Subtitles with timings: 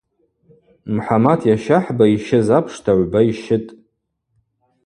[0.95, 3.69] Мхӏамат йащахӏба йщыз апшта гӏвба йщытӏ.